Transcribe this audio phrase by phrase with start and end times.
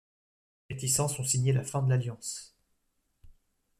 [0.67, 2.55] Ces réticences ont signé la fin de l'alliance.